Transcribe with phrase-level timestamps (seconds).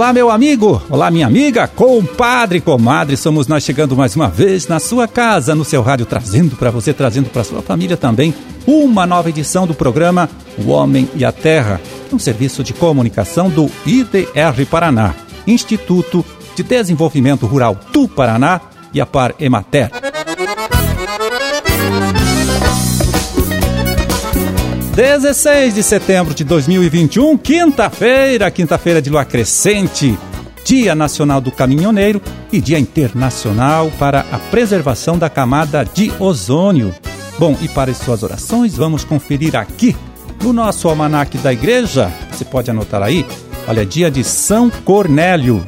[0.00, 0.80] Olá, meu amigo!
[0.88, 5.62] Olá, minha amiga, compadre, comadre, somos nós chegando mais uma vez na sua casa, no
[5.62, 8.34] seu rádio, trazendo para você, trazendo para sua família também,
[8.66, 10.26] uma nova edição do programa
[10.56, 11.78] O Homem e a Terra,
[12.10, 15.14] um serviço de comunicação do IDR Paraná,
[15.46, 16.24] Instituto
[16.56, 18.58] de Desenvolvimento Rural do Paraná
[18.94, 19.90] e a Par Emater.
[25.00, 30.18] 16 de setembro de 2021, quinta-feira, quinta-feira de lua crescente,
[30.62, 32.20] Dia Nacional do Caminhoneiro
[32.52, 36.94] e Dia Internacional para a Preservação da Camada de Ozônio.
[37.38, 39.96] Bom, e para as suas orações, vamos conferir aqui
[40.42, 42.12] no nosso almanaque da igreja.
[42.30, 43.24] Você pode anotar aí.
[43.66, 45.64] Olha, dia de São Cornélio.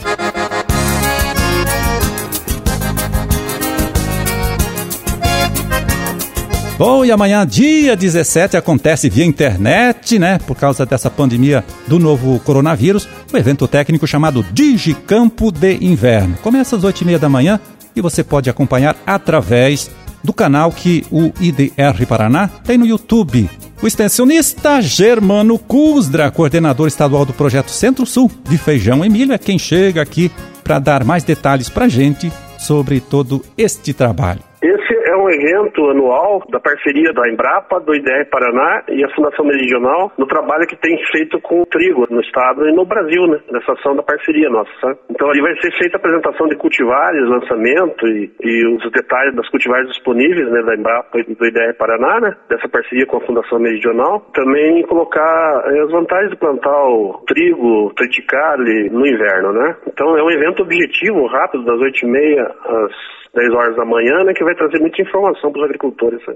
[6.85, 10.41] Bom, e amanhã, dia 17, acontece via internet, né?
[10.45, 16.37] Por causa dessa pandemia do novo coronavírus, o um evento técnico chamado Digicampo de Inverno.
[16.43, 17.61] Começa às 8 e meia da manhã
[17.95, 19.93] e você pode acompanhar através
[20.25, 23.49] do canal que o IDR Paraná tem no YouTube.
[23.81, 30.03] O extensionista Germano Cusdra, coordenador estadual do projeto Centro-Sul de Feijão Emílio, é quem chega
[30.03, 30.33] aqui
[30.65, 36.43] para dar mais detalhes para a gente sobre todo este trabalho é um evento anual
[36.51, 40.97] da parceria da Embrapa, do IDR Paraná e a Fundação Meridional no trabalho que tem
[41.11, 43.41] feito com o trigo no estado e no Brasil, né?
[43.51, 44.99] Nessa ação da parceria nossa, sabe?
[45.11, 49.49] Então ali vai ser feita a apresentação de cultivares, lançamento e, e os detalhes das
[49.49, 50.63] cultivares disponíveis, né?
[50.63, 52.37] Da Embrapa e do IDR Paraná, né?
[52.49, 54.21] Dessa parceria com a Fundação Meridional.
[54.33, 59.77] Também colocar eh, as vantagens de plantar o trigo, triticale no inverno, né?
[59.89, 64.45] Então é um evento objetivo, rápido, das 8h30 às 10 horas da manhã, né, que
[64.45, 66.21] vai trazer muita informação para os agricultores.
[66.27, 66.35] Né?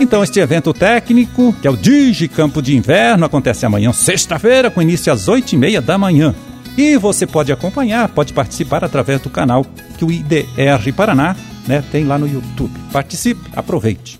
[0.00, 4.82] Então, este evento técnico, que é o Digi Campo de Inverno, acontece amanhã, sexta-feira, com
[4.82, 6.34] início às 8h30 da manhã.
[6.76, 9.64] E você pode acompanhar, pode participar através do canal
[9.98, 11.36] que o IDR Paraná
[11.68, 12.72] né, tem lá no YouTube.
[12.92, 14.18] Participe, aproveite.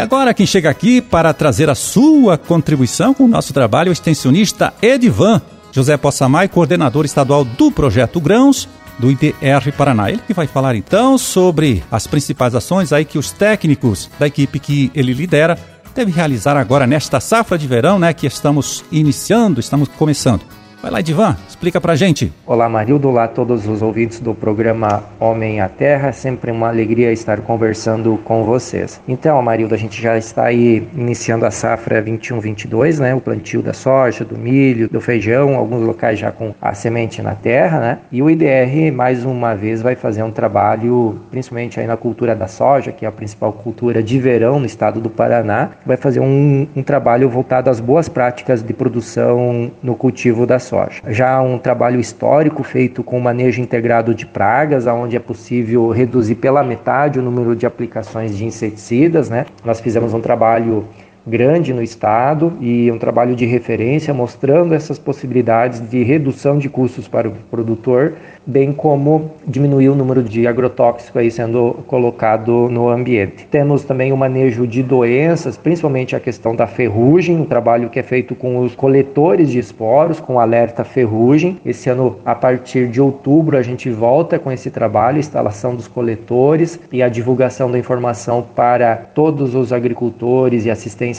[0.00, 3.92] E agora quem chega aqui para trazer a sua contribuição com o nosso trabalho o
[3.92, 8.66] extensionista Edivan José Possamay, coordenador estadual do Projeto Grãos
[8.98, 10.10] do IDR Paraná.
[10.10, 14.58] Ele que vai falar então sobre as principais ações aí que os técnicos da equipe
[14.58, 15.58] que ele lidera
[15.94, 20.40] devem realizar agora nesta safra de verão, né, que estamos iniciando, estamos começando.
[20.82, 22.32] Vai lá, Divan, explica pra gente.
[22.46, 26.10] Olá, Marildo, olá a todos os ouvintes do programa Homem à Terra.
[26.10, 28.98] Sempre uma alegria estar conversando com vocês.
[29.06, 33.14] Então, Marildo, a gente já está aí iniciando a safra 21-22, né?
[33.14, 37.34] O plantio da soja, do milho, do feijão, alguns locais já com a semente na
[37.34, 37.98] terra, né?
[38.10, 42.48] E o IDR, mais uma vez, vai fazer um trabalho, principalmente aí na cultura da
[42.48, 46.66] soja, que é a principal cultura de verão no estado do Paraná, vai fazer um,
[46.74, 51.02] um trabalho voltado às boas práticas de produção no cultivo da soja soja.
[51.08, 56.62] Já um trabalho histórico feito com manejo integrado de pragas, onde é possível reduzir pela
[56.62, 59.28] metade o número de aplicações de inseticidas.
[59.28, 59.46] Né?
[59.64, 60.86] Nós fizemos um trabalho
[61.26, 67.06] grande no estado e um trabalho de referência mostrando essas possibilidades de redução de custos
[67.08, 68.14] para o produtor
[68.46, 73.46] bem como diminuir o número de agrotóxicos aí sendo colocado no ambiente.
[73.46, 78.02] Temos também o manejo de doenças, principalmente a questão da ferrugem, um trabalho que é
[78.02, 81.58] feito com os coletores de esporos, com alerta ferrugem.
[81.64, 86.80] Esse ano, a partir de outubro, a gente volta com esse trabalho, instalação dos coletores
[86.90, 90.70] e a divulgação da informação para todos os agricultores e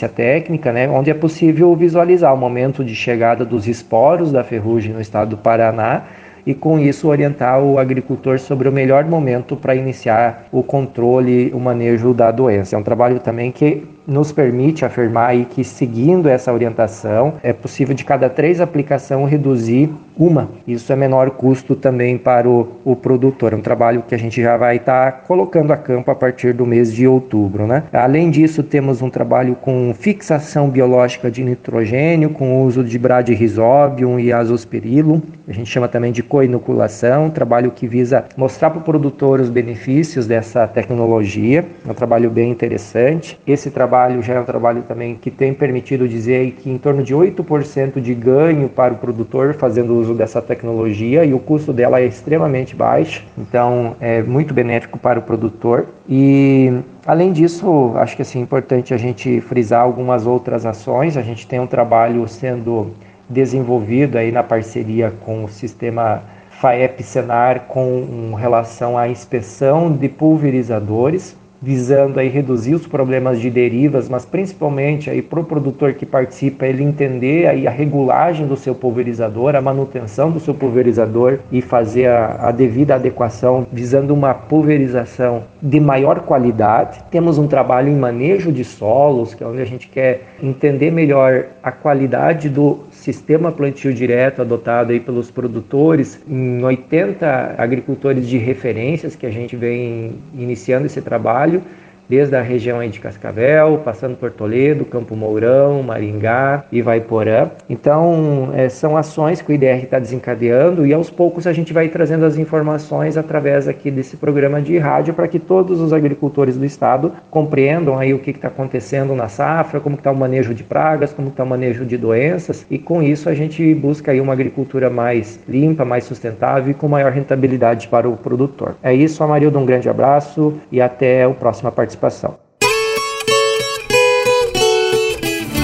[0.08, 5.02] técnica, né, onde é possível visualizar o momento de chegada dos esporos da ferrugem no
[5.02, 6.04] estado do Paraná
[6.46, 11.60] e com isso orientar o agricultor sobre o melhor momento para iniciar o controle, o
[11.60, 12.76] manejo da doença.
[12.76, 17.96] É um trabalho também que nos permite afirmar aí que seguindo essa orientação é possível
[17.96, 20.50] de cada três aplicações reduzir uma.
[20.68, 23.54] Isso é menor custo também para o, o produtor.
[23.54, 26.54] É um trabalho que a gente já vai estar tá colocando a campo a partir
[26.54, 27.66] do mês de outubro.
[27.66, 27.84] Né?
[27.94, 34.32] Além disso, temos um trabalho com fixação biológica de nitrogênio, com uso de bradyrhizobium e
[34.32, 35.22] azospirillum.
[35.48, 39.50] A gente chama também de coinoculação, um trabalho que visa mostrar para o produtor os
[39.50, 41.66] benefícios dessa tecnologia.
[41.88, 43.40] É um trabalho bem interessante.
[43.46, 43.91] Esse trabalho
[44.22, 48.14] já é um trabalho também que tem permitido dizer que em torno de 8% de
[48.14, 53.26] ganho para o produtor fazendo uso dessa tecnologia e o custo dela é extremamente baixo,
[53.38, 55.88] então é muito benéfico para o produtor.
[56.08, 56.72] E
[57.06, 61.18] além disso, acho que assim, é importante a gente frisar algumas outras ações.
[61.18, 62.92] A gente tem um trabalho sendo
[63.30, 66.22] desenvolvido aí na parceria com o sistema
[66.62, 74.10] FAEP Senar com relação à inspeção de pulverizadores visando aí reduzir os problemas de derivas,
[74.10, 78.74] mas principalmente aí para o produtor que participa ele entender aí a regulagem do seu
[78.74, 85.44] pulverizador, a manutenção do seu pulverizador e fazer a, a devida adequação visando uma pulverização
[85.62, 87.04] de maior qualidade.
[87.12, 91.46] Temos um trabalho em manejo de solos, que é onde a gente quer entender melhor
[91.62, 99.16] a qualidade do sistema plantio direto adotado aí pelos produtores em 80 agricultores de referências
[99.16, 101.64] que a gente vem iniciando esse trabalho
[102.12, 107.50] desde a região aí de Cascavel, passando por Toledo, Campo Mourão, Maringá e Vaiporã.
[107.70, 111.88] Então, é, são ações que o IDR está desencadeando e aos poucos a gente vai
[111.88, 116.66] trazendo as informações através aqui desse programa de rádio para que todos os agricultores do
[116.66, 121.14] estado compreendam aí o que está acontecendo na safra, como está o manejo de pragas,
[121.14, 124.90] como está o manejo de doenças e com isso a gente busca aí uma agricultura
[124.90, 128.76] mais limpa, mais sustentável e com maior rentabilidade para o produtor.
[128.84, 132.36] É isso, Amarildo, um grande abraço e até a próxima participação participação.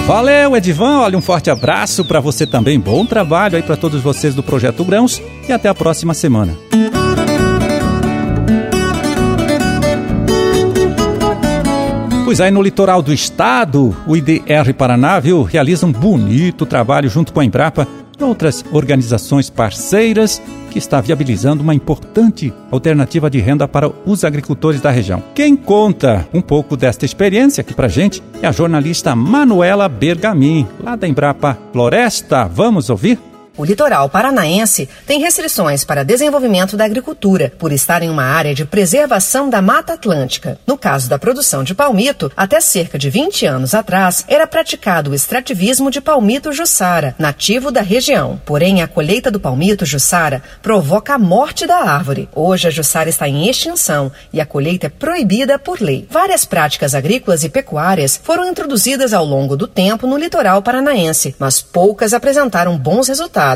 [0.06, 1.00] Valeu, Edivan.
[1.00, 2.80] Olha, um forte abraço para você também.
[2.80, 6.56] Bom trabalho aí para todos vocês do Projeto Grãos e até a próxima semana.
[12.24, 17.32] Pois aí, no litoral do estado, o IDR Paraná, viu, realiza um bonito trabalho junto
[17.32, 17.86] com a Embrapa
[18.18, 24.80] e outras organizações parceiras que está viabilizando uma importante alternativa de renda para os agricultores
[24.80, 25.22] da região.
[25.34, 30.96] Quem conta um pouco desta experiência aqui para gente é a jornalista Manuela Bergamin, lá
[30.96, 32.44] da Embrapa Floresta.
[32.44, 33.27] Vamos ouvir?
[33.58, 38.64] O litoral paranaense tem restrições para desenvolvimento da agricultura, por estar em uma área de
[38.64, 40.60] preservação da Mata Atlântica.
[40.64, 45.14] No caso da produção de palmito, até cerca de 20 anos atrás, era praticado o
[45.14, 48.40] extrativismo de palmito jussara, nativo da região.
[48.46, 52.28] Porém, a colheita do palmito jussara provoca a morte da árvore.
[52.36, 56.06] Hoje, a jussara está em extinção e a colheita é proibida por lei.
[56.08, 61.60] Várias práticas agrícolas e pecuárias foram introduzidas ao longo do tempo no litoral paranaense, mas
[61.60, 63.47] poucas apresentaram bons resultados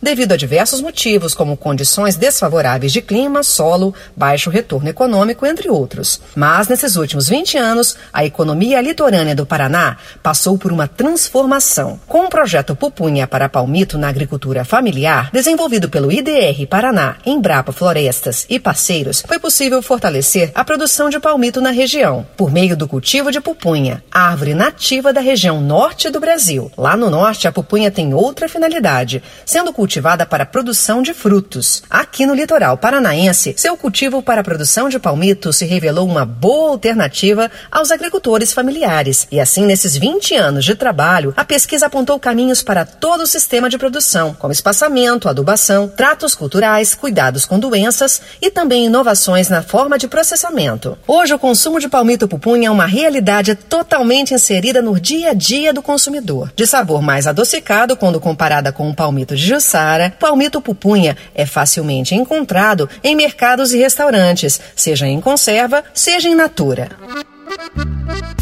[0.00, 6.20] devido a diversos motivos, como condições desfavoráveis de clima, solo, baixo retorno econômico, entre outros.
[6.34, 12.00] Mas nesses últimos 20 anos, a economia litorânea do Paraná passou por uma transformação.
[12.06, 18.46] Com o projeto Pupunha para Palmito na agricultura familiar, desenvolvido pelo IDR Paraná, Embrapa Florestas
[18.48, 23.30] e parceiros, foi possível fortalecer a produção de palmito na região, por meio do cultivo
[23.30, 26.70] de pupunha, árvore nativa da região norte do Brasil.
[26.76, 31.82] Lá no norte, a pupunha tem outra finalidade, sendo cultivada para produção de frutos.
[31.90, 37.50] Aqui no litoral paranaense, seu cultivo para produção de palmito se revelou uma boa alternativa
[37.70, 39.26] aos agricultores familiares.
[39.30, 43.68] E assim, nesses 20 anos de trabalho, a pesquisa apontou caminhos para todo o sistema
[43.68, 49.98] de produção, como espaçamento, adubação, tratos culturais, cuidados com doenças e também inovações na forma
[49.98, 50.96] de processamento.
[51.06, 55.72] Hoje, o consumo de palmito pupunha é uma realidade totalmente inserida no dia a dia
[55.72, 56.52] do consumidor.
[56.54, 61.44] De sabor mais adocicado quando comparada com o palmito palmito de Jussara, palmito pupunha é
[61.44, 66.90] facilmente encontrado em mercados e restaurantes, seja em conserva, seja em natura.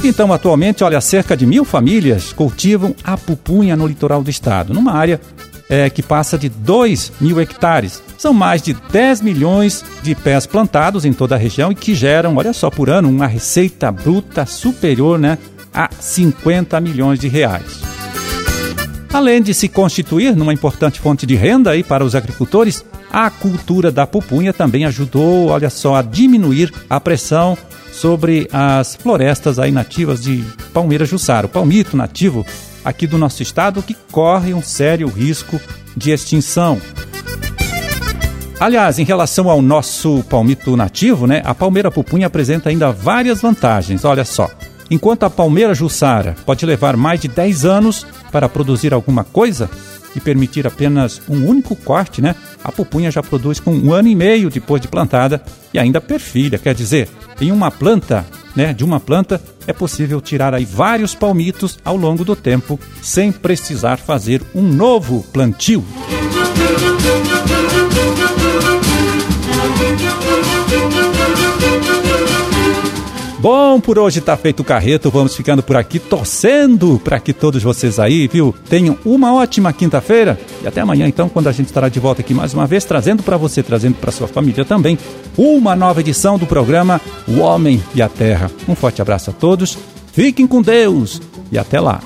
[0.04, 4.92] Então, atualmente, olha, cerca de mil famílias cultivam a pupunha no litoral do estado, numa
[4.92, 5.18] área
[5.68, 8.02] é, que passa de 2 mil hectares.
[8.18, 12.36] São mais de 10 milhões de pés plantados em toda a região e que geram,
[12.36, 15.38] olha só, por ano, uma receita bruta superior né,
[15.72, 17.93] a 50 milhões de reais.
[19.14, 23.92] Além de se constituir numa importante fonte de renda aí para os agricultores, a cultura
[23.92, 27.56] da pupunha também ajudou, olha só, a diminuir a pressão
[27.92, 30.42] sobre as florestas aí nativas de
[30.72, 32.44] Palmeira Jussara, o palmito nativo
[32.84, 35.60] aqui do nosso estado que corre um sério risco
[35.96, 36.82] de extinção.
[38.58, 44.04] Aliás, em relação ao nosso palmito nativo, né, a palmeira pupunha apresenta ainda várias vantagens.
[44.04, 44.50] Olha só,
[44.94, 49.68] enquanto a palmeira jussara pode levar mais de 10 anos para produzir alguma coisa
[50.14, 52.36] e permitir apenas um único corte, né?
[52.62, 56.58] A pupunha já produz com um ano e meio depois de plantada e ainda perfilha,
[56.58, 57.08] quer dizer,
[57.40, 58.24] em uma planta,
[58.54, 58.72] né?
[58.72, 63.96] De uma planta é possível tirar aí vários palmitos ao longo do tempo sem precisar
[63.96, 65.84] fazer um novo plantio.
[73.44, 77.62] Bom, por hoje tá feito o carreto, vamos ficando por aqui torcendo para que todos
[77.62, 81.90] vocês aí, viu, tenham uma ótima quinta-feira e até amanhã então, quando a gente estará
[81.90, 84.98] de volta aqui mais uma vez, trazendo para você, trazendo para sua família também,
[85.36, 86.98] uma nova edição do programa
[87.28, 88.50] O Homem e a Terra.
[88.66, 89.76] Um forte abraço a todos,
[90.10, 91.20] fiquem com Deus
[91.52, 92.00] e até lá.